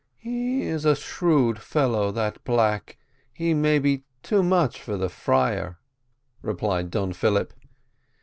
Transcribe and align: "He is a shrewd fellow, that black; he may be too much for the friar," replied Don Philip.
"He 0.17 0.63
is 0.63 0.83
a 0.83 0.95
shrewd 0.95 1.59
fellow, 1.59 2.11
that 2.11 2.43
black; 2.43 2.97
he 3.31 3.53
may 3.53 3.77
be 3.77 4.03
too 4.23 4.41
much 4.41 4.81
for 4.81 4.97
the 4.97 5.09
friar," 5.09 5.77
replied 6.41 6.89
Don 6.89 7.13
Philip. 7.13 7.53